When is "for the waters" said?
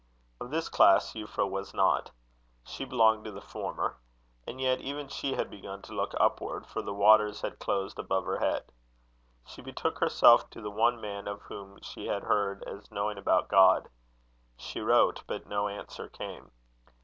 6.65-7.41